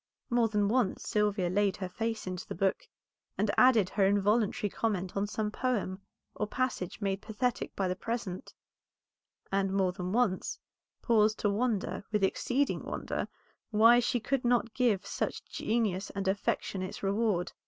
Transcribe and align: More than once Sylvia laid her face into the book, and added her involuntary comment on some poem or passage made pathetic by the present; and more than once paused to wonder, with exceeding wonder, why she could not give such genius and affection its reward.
More 0.31 0.47
than 0.47 0.67
once 0.67 1.07
Sylvia 1.07 1.47
laid 1.47 1.77
her 1.77 1.87
face 1.87 2.25
into 2.25 2.47
the 2.47 2.55
book, 2.55 2.87
and 3.37 3.51
added 3.55 3.87
her 3.89 4.03
involuntary 4.07 4.67
comment 4.71 5.15
on 5.15 5.27
some 5.27 5.51
poem 5.51 6.01
or 6.33 6.47
passage 6.47 6.99
made 7.01 7.21
pathetic 7.21 7.75
by 7.75 7.87
the 7.87 7.95
present; 7.95 8.51
and 9.51 9.71
more 9.71 9.91
than 9.91 10.11
once 10.11 10.57
paused 11.03 11.37
to 11.41 11.51
wonder, 11.51 12.03
with 12.11 12.23
exceeding 12.23 12.83
wonder, 12.83 13.27
why 13.69 13.99
she 13.99 14.19
could 14.19 14.43
not 14.43 14.73
give 14.73 15.05
such 15.05 15.45
genius 15.45 16.09
and 16.09 16.27
affection 16.27 16.81
its 16.81 17.03
reward. 17.03 17.51